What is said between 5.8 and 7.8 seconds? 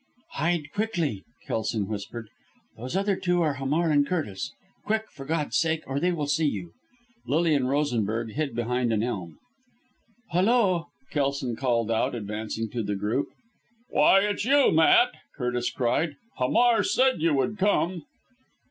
or they will see you." Lilian